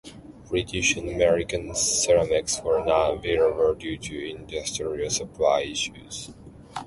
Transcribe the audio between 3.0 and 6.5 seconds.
available due to industrial supply issues.